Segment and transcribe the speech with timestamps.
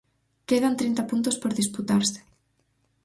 [0.49, 2.19] Quedan trinta puntos por disputarse.